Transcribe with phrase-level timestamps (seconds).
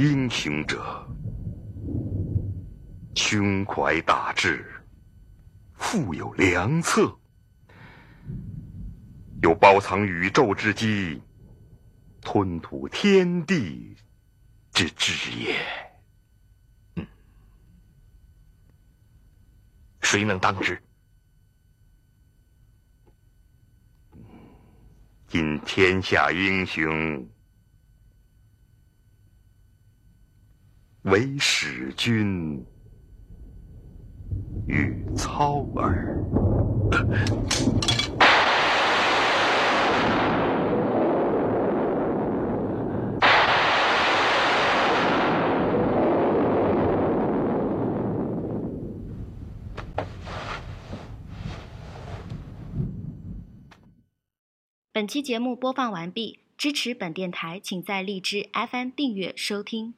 [0.00, 1.06] 英雄者，
[3.14, 4.64] 胸怀大志，
[5.74, 7.14] 富有良策，
[9.42, 11.20] 有包藏宇宙之机，
[12.22, 13.94] 吞吐天地
[14.72, 15.54] 之志也。
[16.94, 17.06] 嗯
[20.00, 20.82] 谁能当之？
[25.28, 27.28] 今天下英雄，
[31.04, 32.62] 唯使君
[34.68, 36.22] 与操耳。
[54.92, 59.94] 本期节目播放完毕，支持本电台，请在荔枝 FM 订阅收听。